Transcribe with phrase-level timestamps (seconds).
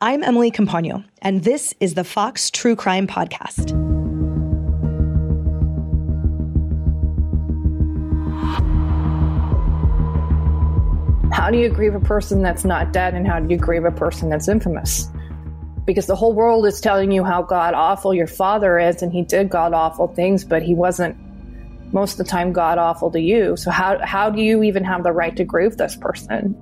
[0.00, 3.70] I'm Emily Compagno, and this is the Fox True Crime Podcast.
[11.32, 13.92] How do you grieve a person that's not dead, and how do you grieve a
[13.92, 15.08] person that's infamous?
[15.84, 19.22] Because the whole world is telling you how god awful your father is, and he
[19.22, 21.16] did god awful things, but he wasn't
[21.92, 23.56] most of the time god awful to you.
[23.56, 26.56] So, how, how do you even have the right to grieve this person?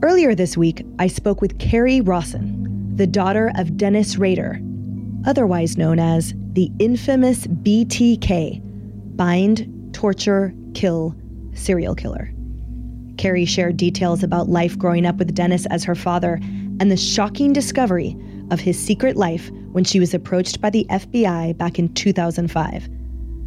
[0.00, 2.67] Earlier this week, I spoke with Kerri Rawson,
[2.98, 4.60] the daughter of Dennis Rader,
[5.24, 8.60] otherwise known as the infamous BTK
[9.16, 11.14] bind, torture, kill
[11.54, 12.32] serial killer.
[13.14, 16.40] Kerri shared details about life growing up with Dennis as her father
[16.80, 18.16] and the shocking discovery
[18.50, 22.88] of his secret life when she was approached by the FBI back in 2005.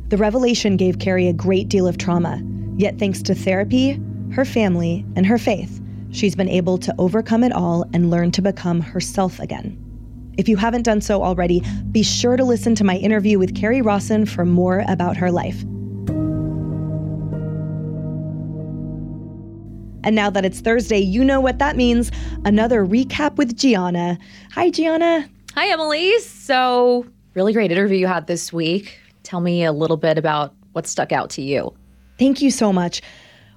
[0.09, 2.41] The revelation gave Kerri a great deal of trauma,
[2.77, 3.99] yet, thanks to therapy,
[4.31, 5.80] her family, and her faith,
[6.11, 9.77] she's been able to overcome it all and learn to become herself again.
[10.37, 13.83] If you haven't done so already, be sure to listen to my interview with Kerri
[13.83, 15.61] Rawson for more about her life.
[20.03, 22.11] And now that it's Thursday, you know what that means.
[22.43, 24.17] Another recap with Gianna.
[24.53, 25.29] Hi, Gianna.
[25.53, 26.17] Hi, Emily.
[26.19, 28.97] So, really great interview you had this week.
[29.23, 31.75] Tell me a little bit about what stuck out to you.
[32.17, 33.01] Thank you so much.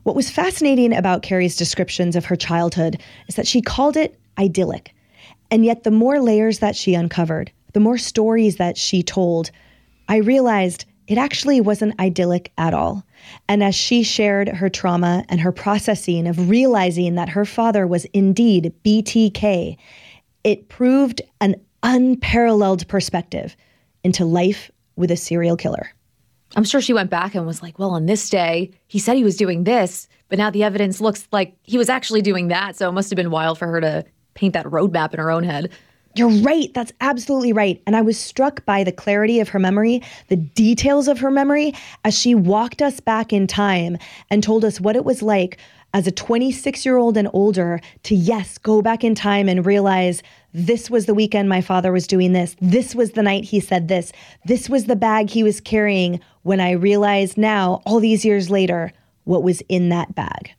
[0.04, 4.94] What was fascinating about Kerri's descriptions of her childhood is that she called it idyllic.
[5.50, 9.50] And yet, the more layers that she uncovered, the more stories that she told,
[10.06, 13.02] I realized it actually wasn't idyllic at all.
[13.48, 18.04] And as she shared her trauma and her processing of realizing that her father was
[18.06, 19.78] indeed BTK,
[20.44, 23.56] it proved an unparalleled perspective
[24.02, 25.93] into life with a serial killer.
[26.56, 29.24] I'm sure she went back and was like, well, on this day, he said he
[29.24, 32.76] was doing this, but now the evidence looks like he was actually doing that.
[32.76, 34.04] So it must have been wild for her to
[34.34, 35.70] paint that roadmap in her own head.
[36.16, 36.72] You're right.
[36.74, 37.82] That's absolutely right.
[37.86, 41.74] And I was struck by the clarity of her memory, the details of her memory,
[42.04, 43.98] as she walked us back in time
[44.30, 45.58] and told us what it was like
[45.94, 50.22] as a 26 year old and older to, yes, go back in time and realize
[50.52, 52.56] this was the weekend my father was doing this.
[52.60, 54.12] This was the night he said this.
[54.44, 58.92] This was the bag he was carrying when I realized now, all these years later,
[59.22, 60.50] what was in that bag.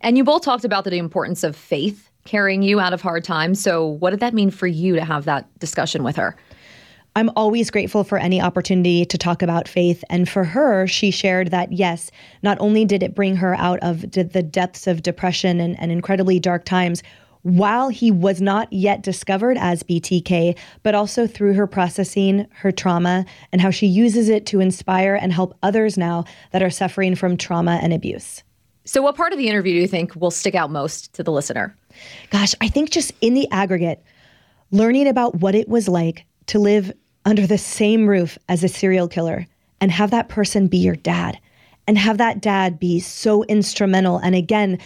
[0.00, 3.60] And you both talked about the importance of faith carrying you out of hard times.
[3.60, 6.36] So, what did that mean for you to have that discussion with her?
[7.18, 10.04] I'm always grateful for any opportunity to talk about faith.
[10.08, 12.12] And for her, she shared that yes,
[12.44, 16.38] not only did it bring her out of the depths of depression and, and incredibly
[16.38, 17.02] dark times
[17.42, 23.26] while he was not yet discovered as BTK, but also through her processing her trauma
[23.50, 27.36] and how she uses it to inspire and help others now that are suffering from
[27.36, 28.44] trauma and abuse.
[28.84, 31.32] So, what part of the interview do you think will stick out most to the
[31.32, 31.76] listener?
[32.30, 34.04] Gosh, I think just in the aggregate,
[34.70, 36.92] learning about what it was like to live
[37.28, 39.46] under the same roof as a serial killer
[39.82, 41.38] and have that person be your dad
[41.86, 44.78] and have that dad be so instrumental and again,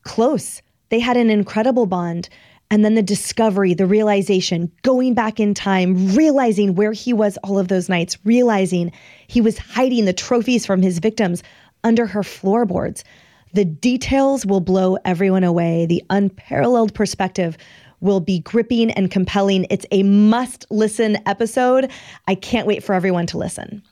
[0.00, 0.62] close.
[0.88, 2.30] They had an incredible bond.
[2.70, 7.58] And then the discovery, the realization, going back in time, realizing where he was all
[7.58, 8.90] of those nights, realizing
[9.26, 11.42] he was hiding the trophies from his victims
[11.84, 13.04] under her floorboards.
[13.52, 15.84] The details will blow everyone away.
[15.84, 17.58] The unparalleled perspective
[18.00, 19.66] will be gripping and compelling.
[19.70, 21.90] It's a must listen episode.
[22.26, 23.82] I can't wait for everyone to listen.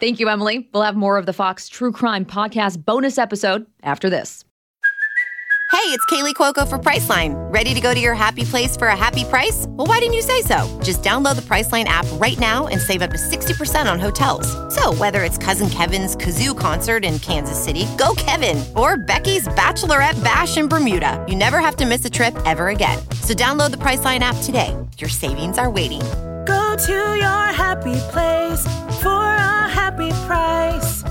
[0.00, 0.68] Thank you, Emily.
[0.72, 4.44] We'll have more of the Fox True Crime Podcast bonus episode after this.
[5.74, 7.34] Hey, it's Kaley Cuoco for Priceline.
[7.52, 9.66] Ready to go to your happy place for a happy price?
[9.70, 10.80] Well, why didn't you say so?
[10.82, 14.46] Just download the Priceline app right now and save up to 60% on hotels.
[14.72, 20.22] So, whether it's Cousin Kevin's Kazoo concert in Kansas City, go Kevin, or Becky's Bachelorette
[20.22, 23.00] Bash in Bermuda, you never have to miss a trip ever again.
[23.24, 24.76] So, download the Priceline app today.
[24.98, 26.02] Your savings are waiting.
[26.46, 28.60] Go to your happy place
[29.00, 31.02] for a happy price.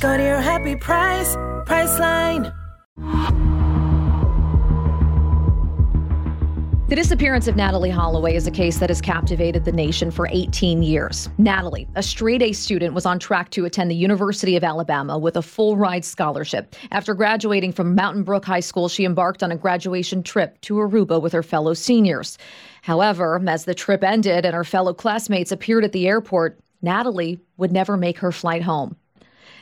[0.00, 1.34] Go to your happy price,
[1.66, 2.54] Priceline.
[6.92, 10.82] The disappearance of Natalee Holloway is a case that has captivated the nation for 18
[10.82, 11.30] years.
[11.38, 15.38] Natalee, a straight A student, was on track to attend the University of Alabama with
[15.38, 16.76] a full ride scholarship.
[16.90, 21.18] After graduating from Mountain Brook High School, she embarked on a graduation trip to Aruba
[21.18, 22.36] with her fellow seniors.
[22.82, 27.72] However, as the trip ended and her fellow classmates appeared at the airport, Natalee would
[27.72, 28.96] never make her flight home.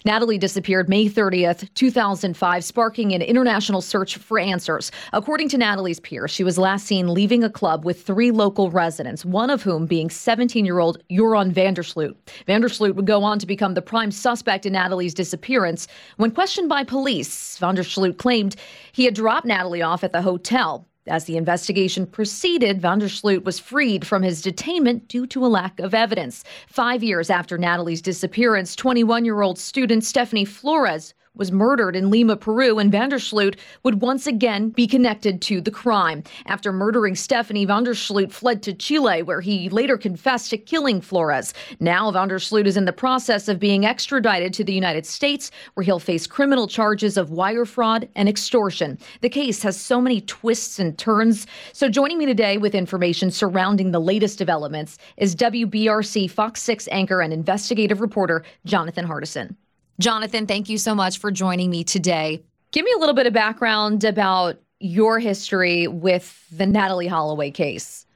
[0.07, 4.91] Natalee disappeared May 30th, 2005, sparking an international search for answers.
[5.13, 9.25] According to Natalee's peers, she was last seen leaving a club with three local residents,
[9.25, 12.17] one of whom being 17 year old Joran van der Sloot.
[12.49, 15.87] Vandersloot would go on to become the prime suspect in Natalee's disappearance.
[16.17, 18.57] When questioned by police, van der Sloot claimed
[18.93, 20.87] he had dropped Natalee off at the hotel.
[21.07, 25.49] As the investigation proceeded, van der Sloot was freed from his detainment due to a
[25.49, 26.45] lack of evidence.
[26.67, 32.37] Five years after Natalee's disappearance, 21 year old student Stephany Flores was murdered in Lima,
[32.37, 36.23] Peru, and van der Sloot would once again be connected to the crime.
[36.45, 41.55] After murdering Stephany, Vandersloot fled to Chile, where he later confessed to killing Flores.
[41.81, 45.51] Now, van der Sloot is in the process of being extradited to the United States,
[45.73, 48.99] where he'll face criminal charges of wire fraud and extortion.
[49.23, 51.47] The case has so many twists and turns.
[51.73, 57.23] So, joining me today with information surrounding the latest developments is WBRC Fox 6 anchor
[57.23, 59.57] and investigative reporter Jonathan Hardison.
[60.01, 62.43] Jonathan, thank you so much for joining me today.
[62.73, 68.07] Give me a little bit of background about your history with the Natalee Holloway case.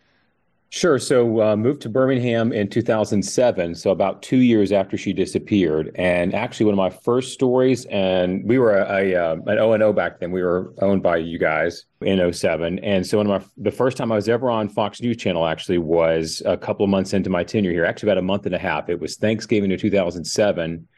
[0.70, 0.98] Sure.
[0.98, 5.92] So uh, moved to Birmingham in 2007, so about two years after she disappeared.
[5.94, 9.72] And actually, one of my first stories, and we were a, a uh, an O
[9.72, 10.32] and O back then.
[10.32, 12.80] We were owned by you guys in 07.
[12.80, 15.46] and so one of my the first time I was ever on Fox News Channel
[15.46, 17.84] actually was a couple of months into my tenure here.
[17.84, 18.88] Actually, about a month and a half.
[18.88, 20.88] It was Thanksgiving of 2007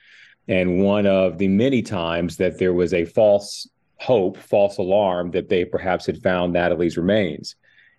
[0.49, 5.49] and one of the many times that there was a false hope, false alarm that
[5.49, 7.57] they perhaps had found Natalee's remains.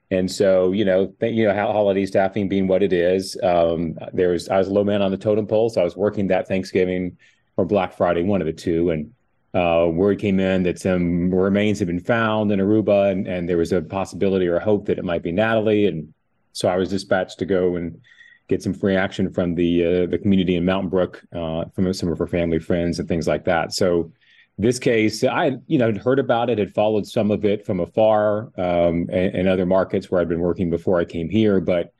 [0.09, 4.29] And so, you know, th- you know, holiday staffing being what it is, um, there
[4.29, 6.47] was I was a low man on the totem pole, so I was working that
[6.47, 7.17] Thanksgiving
[7.57, 9.13] or Black Friday, one of the two, and
[9.53, 13.57] uh, word came in that some remains had been found in Aruba, and, and there
[13.57, 16.13] was a possibility or a hope that it might be Natalee, and
[16.53, 17.99] so I was dispatched to go and
[18.47, 22.11] get some free action from the uh, the community in Mountain Brook, uh, from some
[22.11, 23.73] of her family friends and things like that.
[23.73, 24.11] So
[24.57, 28.51] this case, I you know heard about it, had followed some of it from afar
[28.57, 31.93] um, and, and, other markets where I'd been working before I came here, but.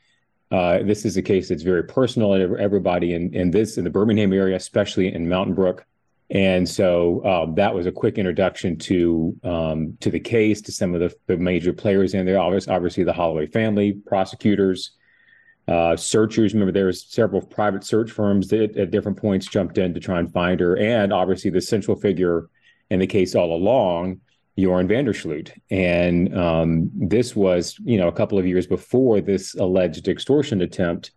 [0.49, 3.89] Uh, this is a case that's very personal to everybody in, in this in the
[3.89, 5.85] Birmingham area, especially in Mountain Brook.
[6.29, 10.93] And so um, that was a quick introduction to um, to the case, to some
[10.93, 12.39] of the, the major players in there.
[12.39, 14.91] Obviously, obviously the Holloway family, prosecutors,
[15.67, 19.93] uh, searchers, remember there was several private search firms that at different points jumped in
[19.93, 22.49] to try and find her, and obviously the central figure
[22.89, 24.21] in the case all along,
[24.57, 25.51] Joran van der Sloot.
[25.69, 31.11] And um, this was, you know, a couple of years before this alleged extortion attempt.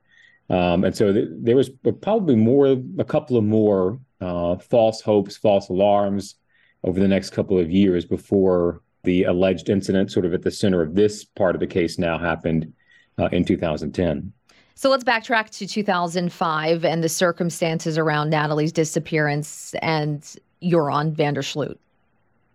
[0.51, 1.71] Um, and so th- there was
[2.03, 6.35] probably more, a couple of more uh, false hopes, false alarms
[6.83, 10.83] over the next couple of years before the alleged incident, sort of at the center
[10.83, 12.73] of this part of the case, now happened
[13.19, 14.33] uh, in 2010.
[14.81, 20.25] So let's backtrack to 2005 and the circumstances around Natalee's disappearance and
[20.61, 21.79] you're Joran van der Sloot.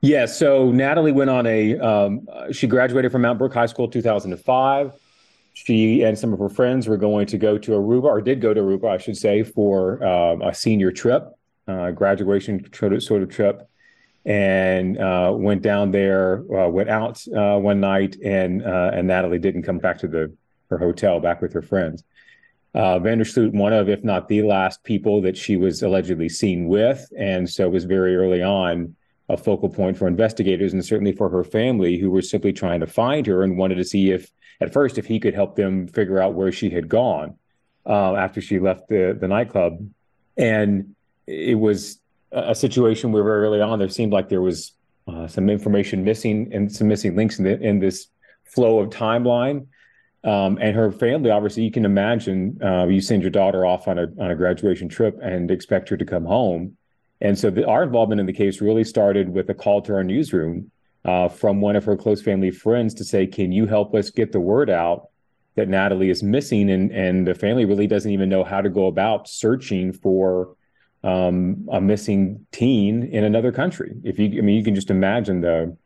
[0.02, 4.94] Yeah, so Natalee went on a, um, she graduated from Mount Brook High School 2005.
[5.54, 8.56] She and some of her friends were going to go to Aruba, or did go
[8.56, 11.32] to Aruba, I should say, for uh, a senior trip,
[11.68, 13.70] uh, graduation sort of trip,
[14.26, 19.40] and uh, went down there, uh, went out uh, one night, and uh, and Natalee
[19.40, 20.36] didn't come back to the
[20.70, 22.04] her hotel, back with her friends.
[22.74, 26.28] Uh, van der Sloot, one of, if not the last people that she was allegedly
[26.28, 28.96] seen with, and so was very early on
[29.30, 32.88] a focal point for investigators and certainly for her family, who were simply trying to
[32.88, 34.30] find her and wanted to see if,
[34.62, 37.38] at first, if he could help them figure out where she had gone
[37.86, 39.80] uh, after she left the the nightclub,
[40.38, 40.96] and
[41.28, 42.00] it was
[42.32, 44.74] a situation where very early on there seemed like there was
[45.08, 48.08] uh, some information missing and some missing links in, the, in this
[48.44, 49.68] flow of timeline
[50.26, 54.00] um, and her family, obviously, you can imagine uh, you send your daughter off on
[54.00, 56.78] a on a graduation trip and expect her to come home.
[57.22, 60.04] And so the, our involvement in the case really started with a call to our
[60.04, 60.72] newsroom
[61.06, 64.32] uh, from one of her close family friends to say, "Can you help us get
[64.32, 65.10] the word out
[65.56, 68.88] that Natalee is missing?" And and the family really doesn't even know how to go
[68.88, 70.56] about searching for
[71.04, 73.96] um, a missing teen in another country.
[74.04, 75.78] If you, I mean, you can just imagine the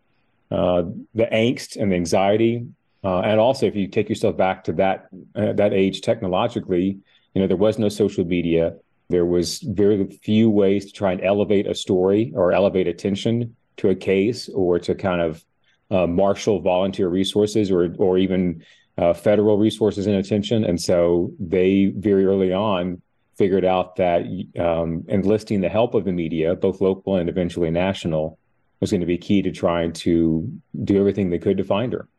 [0.49, 2.65] uh, the angst and the anxiety
[3.03, 6.97] uh, and also, if you take yourself back to that uh, that age technologically,
[7.33, 8.75] you know there was no social media.
[9.09, 13.89] There was very few ways to try and elevate a story or elevate attention to
[13.89, 15.43] a case or to kind of
[15.89, 18.63] uh, marshal volunteer resources or or even
[18.97, 20.65] uh, federal resources and attention.
[20.65, 23.01] And so they very early on
[23.37, 24.23] figured out that
[24.59, 28.37] um, enlisting the help of the media, both local and eventually national,
[28.81, 30.51] was going to be key to trying to
[30.83, 32.09] do everything they could to find her.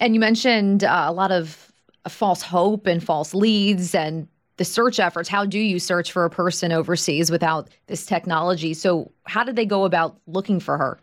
[0.00, 1.72] And you mentioned uh, a lot of
[2.08, 5.28] false hope and false leads and the search efforts.
[5.28, 8.74] How do you search for a person overseas without this technology?
[8.74, 10.98] So, how did they go about looking for her?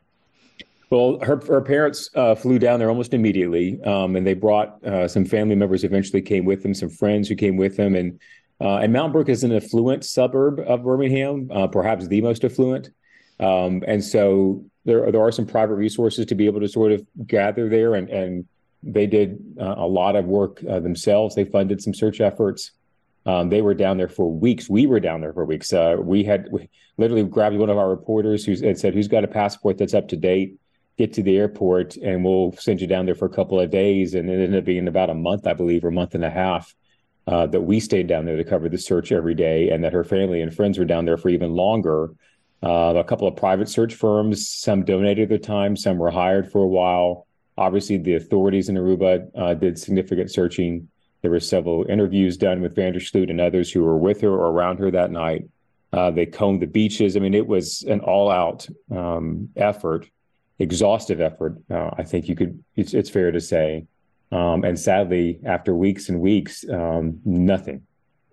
[0.89, 5.07] Well, her, her parents uh, flew down there almost immediately, um, and they brought uh,
[5.07, 5.83] some family members.
[5.83, 8.19] Eventually, came with them, some friends who came with them, and
[8.61, 12.91] uh, and Mountain Brook is an affluent suburb of Birmingham, uh, perhaps the most affluent,
[13.39, 17.05] um, and so there there are some private resources to be able to sort of
[17.25, 18.45] gather there, and and
[18.85, 21.35] they did uh, a lot of work uh, themselves.
[21.35, 22.71] They funded some search efforts.
[23.25, 24.69] Um, they were down there for weeks.
[24.69, 25.73] We were down there for weeks.
[25.99, 29.77] we had we literally grabbed one of our reporters who said, "Who's got a passport
[29.77, 30.57] that's up to date?"
[30.97, 34.13] get to the airport and we'll send you down there for a couple of days.
[34.13, 36.29] And it ended up being about a month, I believe, or a month and a
[36.29, 36.73] half
[37.27, 40.03] uh, that we stayed down there to cover the search every day, and that her
[40.03, 42.11] family and friends were down there for even longer.
[42.63, 46.63] Uh, a couple of private search firms, some donated their time, some were hired for
[46.63, 47.27] a while.
[47.57, 50.87] Obviously, the authorities in Aruba uh, did significant searching.
[51.21, 54.29] There were several interviews done with van der Sloot and others who were with her
[54.29, 55.47] or around her that night.
[55.93, 57.15] Uh, they combed the beaches.
[57.15, 60.09] I mean, it was an all-out um, effort
[60.59, 61.57] exhaustive effort.
[61.69, 62.63] Uh, I think you could.
[62.75, 63.85] It's, it's fair to say.
[64.31, 67.83] Um, and sadly, after weeks and weeks, um, nothing.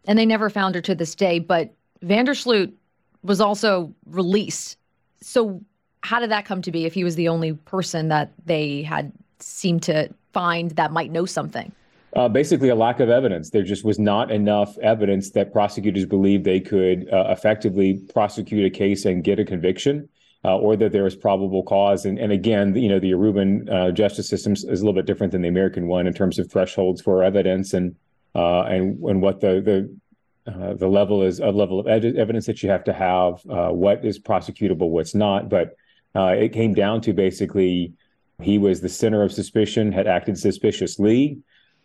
[0.06, 1.38] And they never found her to this day.
[1.38, 2.74] But van der Sloot
[3.22, 4.78] was also released.
[5.20, 5.62] So
[6.02, 6.84] how did that come to be?
[6.84, 11.26] If he was the only person that they had seemed to find that might know
[11.26, 11.72] something.
[12.14, 13.50] Uh, basically, a lack of evidence.
[13.50, 18.70] There just was not enough evidence that prosecutors believed they could uh, effectively prosecute a
[18.70, 20.08] case and get a conviction
[20.44, 22.04] uh, or that there is probable cause.
[22.04, 25.32] And, and again, you know, the Aruban uh, justice system is a little bit different
[25.32, 27.94] than the American one in terms of thresholds for evidence and
[28.34, 32.46] uh, and and what the the uh, the level is a level of ed- evidence
[32.46, 35.48] that you have to have, uh, what is prosecutable, what's not.
[35.48, 35.76] But
[36.14, 37.94] uh, it came down to basically
[38.40, 41.38] he was the center of suspicion, had acted suspiciously,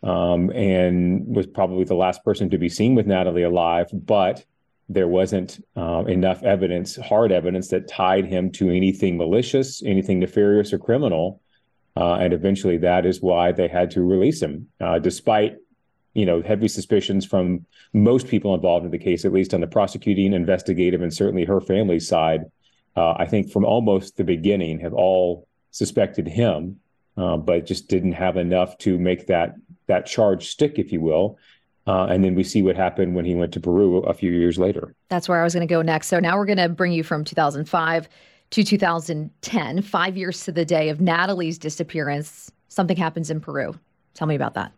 [0.03, 3.89] um, and was probably the last person to be seen with Natalee alive.
[3.93, 4.45] But
[4.89, 10.73] there wasn't uh, enough evidence, hard evidence, that tied him to anything malicious, anything nefarious
[10.73, 11.41] or criminal.
[11.95, 15.57] Uh, and eventually, that is why they had to release him, uh, despite
[16.13, 19.67] you know heavy suspicions from most people involved in the case, at least on the
[19.67, 22.45] prosecuting, investigative, and certainly her family's side.
[22.97, 26.79] Uh, I think from almost the beginning, have all suspected him,
[27.15, 31.37] uh, but just didn't have enough to make that that charge stick, if you will.
[31.85, 34.57] Uh, and then we see what happened when he went to Peru a few years
[34.57, 34.93] later.
[35.09, 36.07] That's where I was going to go next.
[36.07, 38.09] So now we're going to bring you from 2005
[38.49, 42.51] to 2010, five years to the day of Natalee's disappearance.
[42.67, 43.77] Something happens in Peru.
[44.15, 44.73] Tell me about that.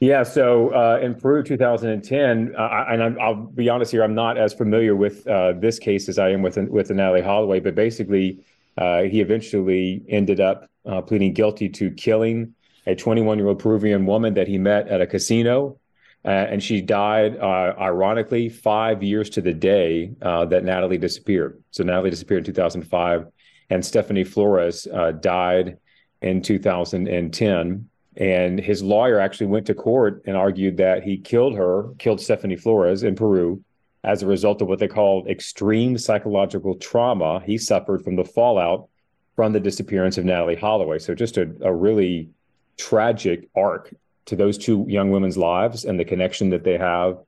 [0.00, 4.38] Yeah, so uh, in Peru, 2010, uh, and i will be honest here, I'm not
[4.38, 8.38] as familiar with uh, this case as I am with with Natalee Holloway, but basically,
[8.76, 12.54] uh, he eventually ended up uh, pleading guilty to killing
[12.86, 15.80] a 21 year old Peruvian woman that he met at a casino
[16.24, 21.62] uh, and she died, ironically, five years to the day that Natalee disappeared.
[21.70, 23.26] So Natalee disappeared in 2005,
[23.70, 24.86] and Stephany Flores
[25.20, 25.78] died
[26.22, 27.88] in 2010.
[28.18, 32.60] And his lawyer actually went to court and argued that he killed her, killed Stephany
[32.60, 33.62] Flores in Peru
[34.02, 38.88] as a result of what they called extreme psychological trauma he suffered from the fallout
[39.36, 40.98] from the disappearance of Natalee Holloway.
[40.98, 42.28] So just a, a really
[42.76, 43.94] tragic arc
[44.26, 47.18] to those two young women's lives and the connection that they have,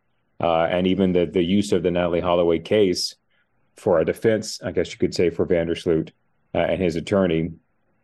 [0.40, 3.14] uh, and even the the use of the Natalee Holloway case
[3.76, 6.12] for a defense, I guess you could say, for van der Sloot
[6.54, 7.52] uh, and his attorney.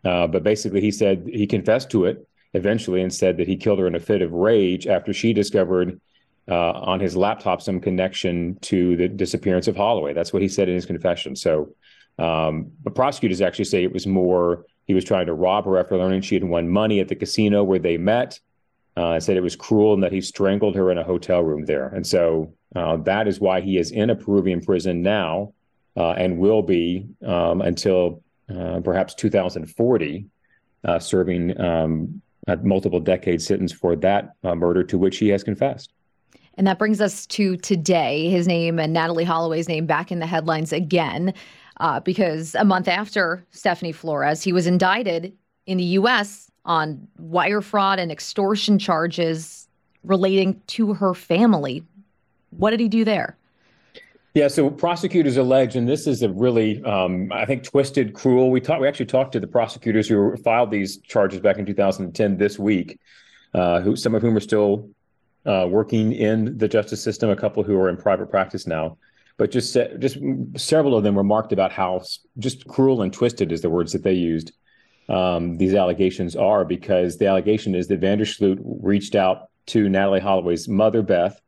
[0.04, 3.78] Uh, but basically, he said he confessed to it eventually and said that he killed
[3.78, 6.00] her in a fit of rage after she discovered
[6.48, 10.12] uh, on his laptop some connection to the disappearance of Holloway.
[10.12, 11.36] That's what he said in his confession.
[11.36, 11.74] So,
[12.18, 15.96] um, but prosecutors actually say it was more he was trying to rob her after
[15.96, 18.38] learning she had won money at the casino where they met
[18.96, 21.88] uh, said it was cruel and that he strangled her in a hotel room there.
[21.88, 25.52] And so uh, that is why he is in a Peruvian prison now
[25.96, 30.26] uh, and will be um, until uh, perhaps 2040,
[30.84, 35.42] uh, serving um, a multiple decade sentence for that uh, murder to which he has
[35.42, 35.92] confessed.
[36.54, 38.30] And that brings us to today.
[38.30, 41.34] His name and Natalee Holloway's name back in the headlines again,
[42.04, 45.36] because a month after Stephany Flores, he was indicted
[45.66, 49.68] in the U.S on wire fraud and extortion charges
[50.04, 51.82] relating to her family.
[52.50, 53.36] What did he do there?
[54.36, 58.50] Yeah, so prosecutors allege, and this is a really, um, I think, twisted, cruel.
[58.50, 58.82] We talked.
[58.82, 63.00] We actually talked to the prosecutors who filed these charges back in 2010 this week,
[63.54, 64.90] uh, who some of whom are still
[65.46, 68.98] uh, working in the justice system, a couple who are in private practice now.
[69.38, 70.18] But just just
[70.54, 72.02] several of them remarked about how
[72.38, 74.52] just cruel and twisted is the words that they used.
[75.08, 79.86] Um, these allegations are because the allegation is that van der Sloot reached out to
[79.86, 81.40] Natalee Holloway's mother, Beth,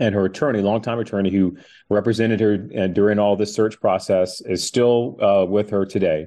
[0.00, 1.56] and her attorney, longtime attorney who
[1.90, 6.26] represented her uh, during all this search process, is still uh, with her today,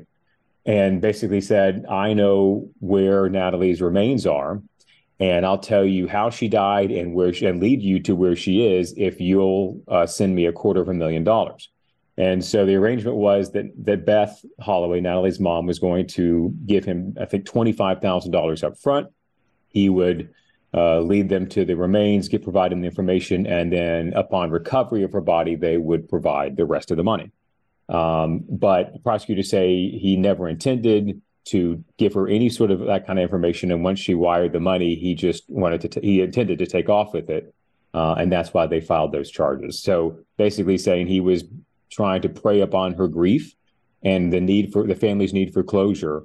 [0.65, 4.61] and basically said, "I know where Natalee's remains are,
[5.19, 8.35] and I'll tell you how she died and where she, and lead you to where
[8.35, 11.69] she is if you'll uh, send me a quarter of a million dollars."
[12.15, 16.85] And so the arrangement was that that Beth Holloway, Natalee's mom, was going to give
[16.85, 19.07] him, I think, twenty five thousand dollars up front.
[19.69, 20.29] He would
[20.73, 25.11] uh, lead them to the remains, get provided the information, and then upon recovery of
[25.11, 27.31] her body, they would provide the rest of the money.
[27.89, 33.19] Um, but prosecutors say he never intended to give her any sort of that kind
[33.19, 33.71] of information.
[33.71, 36.89] And once she wired the money, he just wanted to, t- he intended to take
[36.89, 37.53] off with it.
[37.93, 39.83] Uh, and that's why they filed those charges.
[39.83, 41.43] So basically saying he was
[41.91, 43.53] trying to prey upon her grief
[44.01, 46.23] and the need for the family's need for closure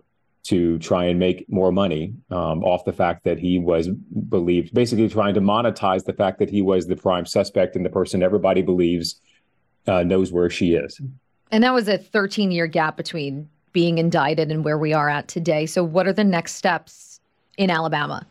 [0.48, 5.06] to try and make more money um, off the fact that he was believed, basically
[5.06, 8.62] trying to monetize the fact that he was the prime suspect and the person everybody
[8.62, 9.20] believes
[9.86, 10.98] uh, knows where she is.
[11.50, 15.28] And that was a 13 year gap between being indicted and where we are at
[15.28, 15.66] today.
[15.66, 17.20] So, what are the next steps
[17.58, 18.26] in Alabama?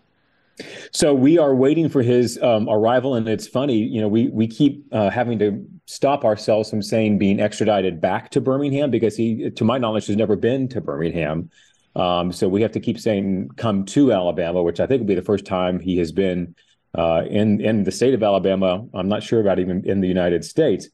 [0.91, 4.47] So we are waiting for his um, arrival, and it's funny, you know, we we
[4.47, 9.51] keep uh, having to stop ourselves from saying being extradited back to Birmingham because he,
[9.51, 11.51] to my knowledge, has never been to Birmingham.
[11.97, 15.15] Um, so we have to keep saying come to Alabama, which I think will be
[15.15, 16.55] the first time he has been
[16.95, 18.85] uh, in in the state of Alabama.
[18.93, 20.89] I'm not sure about even in the United States.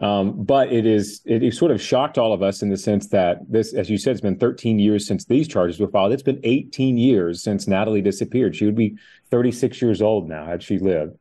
[0.00, 3.06] Um, but it is it, it, sort of shocked all of us in the sense
[3.08, 6.12] that this, as you said, it's been 13 years since these charges were filed.
[6.12, 8.56] It's been 18 years since Natalee disappeared.
[8.56, 8.96] She would be
[9.30, 11.16] 36 years old now had she lived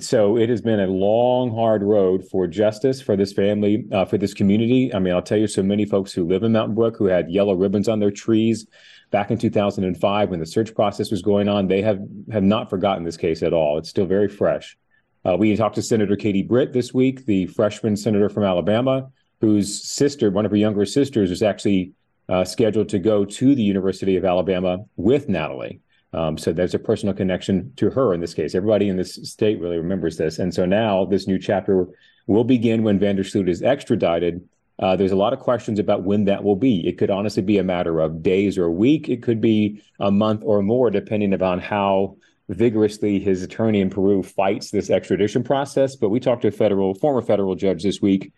[0.00, 4.18] so it has been a long, hard road for justice for this family, uh, for
[4.18, 4.92] this community.
[4.94, 7.30] I mean, I'll tell you, so many folks who live in Mountain Brook who had
[7.30, 8.66] yellow ribbons on their trees
[9.10, 12.00] back in 2005 when the search process was going on, they have
[12.30, 13.78] have not forgotten this case at all.
[13.78, 14.76] It's still very fresh.
[15.24, 19.82] Uh, we talked to Senator Katie Britt this week, the freshman senator from Alabama, whose
[19.82, 21.92] sister, one of her younger sisters, is actually
[22.28, 25.80] uh, scheduled to go to the University of Alabama with Natalee.
[26.12, 28.54] Um, so there's a personal connection to her in this case.
[28.54, 30.38] Everybody in this state really remembers this.
[30.38, 31.86] And so now this new chapter
[32.26, 34.48] will begin when van der Sloot is extradited.
[34.78, 36.86] Uh, there's a lot of questions about when that will be.
[36.86, 39.08] It could honestly be a matter of days or a week.
[39.08, 42.16] It could be a month or more, depending upon how
[42.48, 45.96] vigorously his attorney in Peru fights this extradition process.
[45.96, 48.32] But we talked to a federal, former federal judge this week,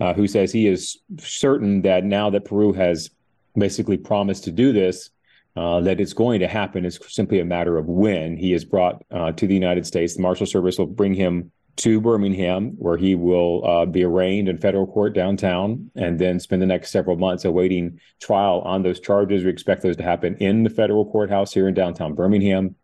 [0.00, 3.10] uh, who says he is certain that now that Peru has
[3.56, 5.10] basically promised to do this,
[5.56, 6.84] uh, that it's going to happen.
[6.84, 10.16] It's simply a matter of when he is brought uh, to the United States.
[10.16, 14.58] The Marshal Service will bring him to Birmingham, where he will uh, be arraigned in
[14.58, 19.44] federal court downtown, and then spend the next several months awaiting trial on those charges.
[19.44, 22.76] We expect those to happen in the federal courthouse here in downtown Birmingham.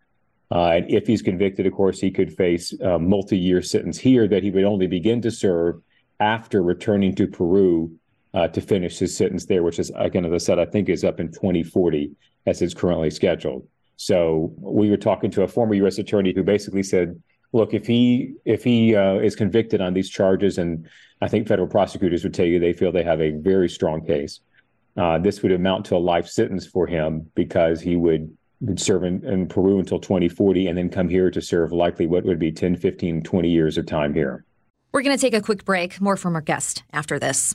[0.50, 4.42] Uh, and if he's convicted, of course, he could face a multi-year sentence here that
[4.42, 5.82] he would only begin to serve
[6.20, 7.98] after returning to Peru
[8.34, 11.04] uh, to finish his sentence there, which is, again, as I said, I think is
[11.04, 12.12] up in 2040
[12.46, 13.66] as it's currently scheduled.
[13.96, 15.98] So we were talking to a former U.S.
[15.98, 17.20] attorney who basically said,
[17.52, 20.88] "Look, if he if he uh, is convicted on these charges, and
[21.20, 24.40] I think federal prosecutors would tell you they feel they have a very strong case,
[24.96, 28.34] uh, this would amount to a life sentence for him because he would."
[28.74, 32.40] serve in, in Peru until 2040 and then come here to serve likely what would
[32.40, 34.44] be 10, 15, 20 years of time here.
[34.90, 36.00] We're going to take a quick break.
[36.00, 37.54] More from our guest after this.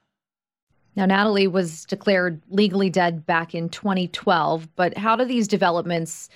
[0.95, 6.29] Now, Natalee was declared legally dead back in 2012, but how do these developments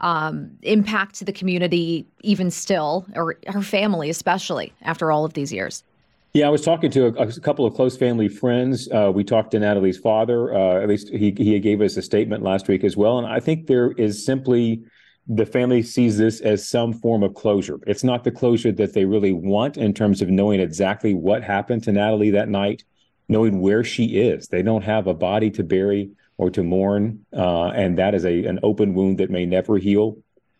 [0.00, 5.84] um, impact the community even still, or her family especially, after all of these years?
[6.32, 8.88] Yeah, I was talking to a, a couple of close family friends.
[8.90, 10.54] Uh, we talked to Natalee's father.
[10.54, 13.40] Uh, at least he he gave us a statement last week as well, and I
[13.40, 14.84] think there is simply
[15.26, 17.78] the family sees this as some form of closure.
[17.86, 21.84] It's not the closure that they really want in terms of knowing exactly what happened
[21.84, 22.84] to Natalee that night,
[23.30, 24.48] knowing where she is.
[24.48, 28.44] They don't have a body to bury or to mourn, uh, and that is a
[28.44, 30.18] an open wound that may never heal.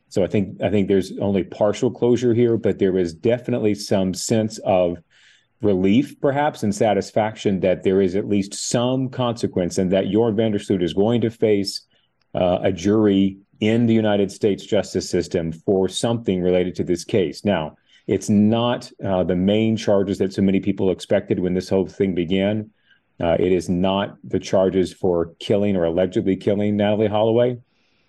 [0.08, 4.14] So I think I think there's only partial closure here, but there is definitely some
[4.14, 4.98] sense of
[5.62, 10.52] relief, perhaps, and satisfaction that there is at least some consequence, and that Joran van
[10.52, 11.82] der Sloot is going to face
[12.34, 17.44] uh, a jury in the United States justice system for something related to this case.
[17.44, 21.86] Now, it's not uh, the main charges that so many people expected when this whole
[21.86, 22.70] thing began.
[23.20, 27.58] Uh, it is not the charges for killing or allegedly killing Natalee Holloway,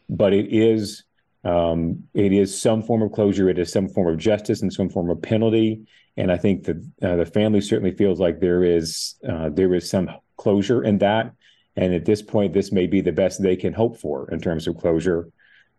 [0.09, 1.03] but it is
[1.43, 3.49] um, it is some form of closure.
[3.49, 5.87] It is some form of justice and some form of penalty.
[6.17, 9.89] And I think that uh, the family certainly feels like there is uh, there is
[9.89, 11.33] some closure in that.
[11.75, 14.67] And at this point, this may be the best they can hope for in terms
[14.67, 15.29] of closure.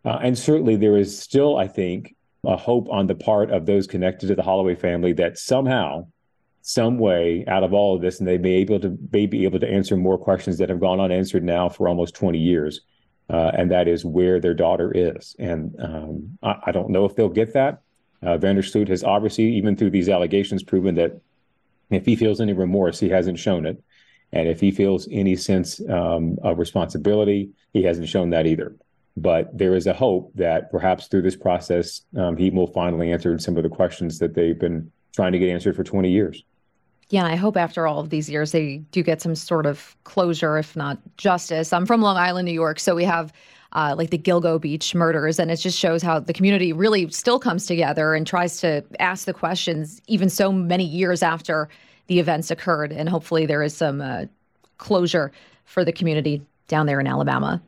[0.04, 3.86] Uh, and certainly, there is still, I think, a hope on the part of those
[3.86, 6.06] connected to the Holloway family that somehow,
[6.62, 9.60] some way, out of all of this, and they may able to may be able
[9.60, 12.80] to answer more questions that have gone unanswered now for almost 20 years,
[13.30, 15.36] uh, and that is where their daughter is.
[15.38, 17.82] And um, I, I, don't know if they'll get that.
[18.22, 21.20] Uh, van der Sloot has obviously, even through these allegations, proven that
[21.90, 23.82] if he feels any remorse, he hasn't shown it.
[24.32, 28.74] And if he feels any sense um, of responsibility, he hasn't shown that either.
[29.16, 33.38] But there is a hope that perhaps through this process, um, he will finally answer
[33.38, 36.42] some of the questions that they've been trying to get answered for 20 years.
[37.10, 40.56] Yeah, I hope after all of these years they do get some sort of closure,
[40.56, 41.70] if not justice.
[41.72, 43.34] I'm from Long Island, New York, so we have
[43.74, 47.38] uh, like the Gilgo Beach murders, and it just shows how the community really still
[47.38, 51.68] comes together and tries to ask the questions, even so many years after
[52.06, 52.92] the events occurred.
[52.92, 54.24] And hopefully, there is some uh,
[54.78, 55.32] closure
[55.64, 57.62] for the community down there in Alabama.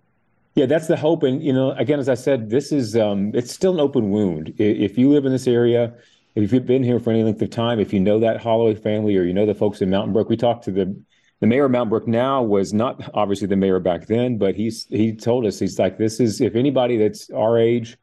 [0.55, 1.25] Yeah, that's the hope.
[1.25, 4.55] And you know, again, as I said, this is um, it's still an open wound.
[4.59, 5.95] If you live in this area,
[6.37, 9.17] if you've been here for any length of time, if you know that Holloway family
[9.17, 10.97] or you know the folks in Mountain Brook, we talked to the
[11.41, 14.87] the mayor of Mountain Brook now was not obviously the mayor back then, but he's
[14.87, 17.97] he told us he's like this is if anybody that's our age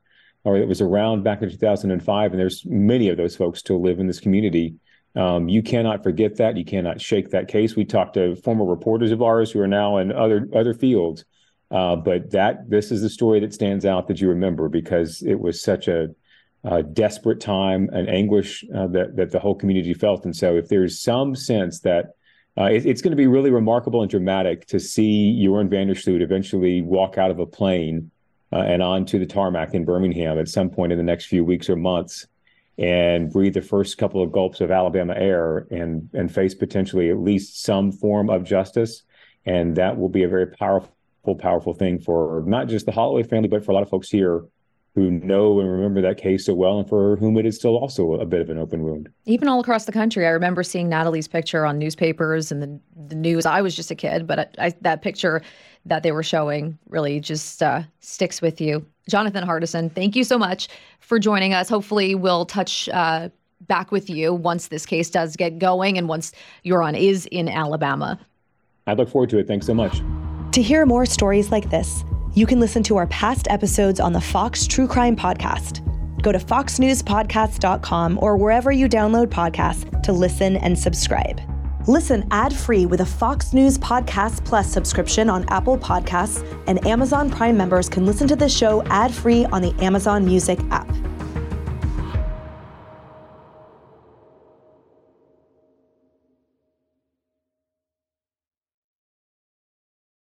[0.43, 3.99] or that was around back in 2005, and there's many of those folks still live
[3.99, 4.75] in this community.
[5.15, 6.57] Um, you cannot forget that.
[6.57, 7.75] You cannot shake that case.
[7.75, 11.23] We talked to former reporters of ours who are now in other other fields
[11.71, 15.39] uh, but that this is the story that stands out that you remember because it
[15.39, 16.09] was such a,
[16.65, 20.25] a desperate time and anguish uh, that that the whole community felt.
[20.25, 22.15] And so, if there's some sense that
[22.57, 25.95] uh, it, it's going to be really remarkable and dramatic to see Joran van der
[25.95, 28.11] Sloot eventually walk out of a plane
[28.51, 31.69] uh, and onto the tarmac in Birmingham at some point in the next few weeks
[31.69, 32.27] or months
[32.77, 37.19] and breathe the first couple of gulps of Alabama air and and face potentially at
[37.19, 39.03] least some form of justice.
[39.45, 40.93] And that will be a very powerful
[41.39, 44.43] powerful thing for not just the Holloway family, but for a lot of folks here
[44.93, 48.13] who know and remember that case so well and for whom it is still also
[48.15, 49.09] a bit of an open wound.
[49.25, 50.25] Even all across the country.
[50.25, 53.45] I remember seeing Natalee's picture on newspapers and the, the news.
[53.45, 55.41] I was just a kid, but I, I, that picture
[55.85, 58.85] that they were showing really just uh, sticks with you.
[59.09, 60.67] Jonathan Hardison, thank you so much
[60.99, 61.69] for joining us.
[61.69, 63.29] Hopefully, we'll touch uh,
[63.61, 66.33] back with you once this case does get going and once
[66.65, 68.19] Joran is in Alabama.
[68.87, 69.47] I look forward to it.
[69.47, 70.01] Thanks so much.
[70.53, 74.19] To hear more stories like this, you can listen to our past episodes on the
[74.19, 75.79] Fox True Crime Podcast.
[76.21, 81.39] Go to foxnewspodcast.com or wherever you download podcasts to listen and subscribe.
[81.87, 87.29] Listen ad free with a Fox News Podcast Plus subscription on Apple Podcasts, and Amazon
[87.29, 90.93] Prime members can listen to the show ad free on the Amazon Music app.